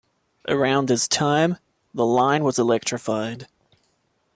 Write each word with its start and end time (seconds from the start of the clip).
Around 0.47 0.87
this 0.87 1.07
time, 1.07 1.57
the 1.93 2.07
line 2.07 2.43
was 2.43 2.57
electrified. 2.57 3.47